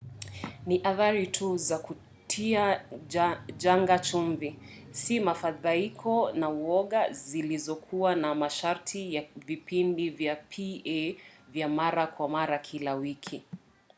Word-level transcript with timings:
ni 0.65 0.81
athari 0.83 1.27
tu 1.27 1.57
za 1.57 1.77
kutia 1.79 2.85
janga 3.57 3.99
chumvi 3.99 4.59
si 4.91 5.19
mafadhaiko 5.19 6.31
na 6.31 6.49
uoga 6.49 7.11
zilizokuwa 7.11 8.15
na 8.15 8.35
masharti 8.35 9.13
ya 9.15 9.23
vipindi 9.35 10.09
vya 10.09 10.35
pa 10.35 11.21
vya 11.51 11.69
mara 11.69 12.07
kwa 12.07 12.29
mara 12.29 12.57
kila 12.59 12.95
wiki 12.95 13.43